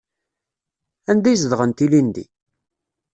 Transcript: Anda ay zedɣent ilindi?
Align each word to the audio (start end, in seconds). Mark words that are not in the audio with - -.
Anda 1.11 1.27
ay 1.29 1.37
zedɣent 1.41 1.83
ilindi? 1.85 2.25